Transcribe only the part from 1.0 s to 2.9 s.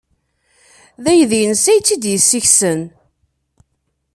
D aydi-nnes ay t-id-yessikksen.